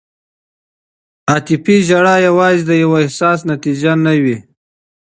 عاطفي 1.29 1.75
ژړا 1.87 2.15
یوازې 2.27 2.63
د 2.65 2.71
یو 2.83 2.91
احساس 3.03 3.39
نتیجه 3.51 3.91
نه 4.05 4.13
وي. 4.23 4.37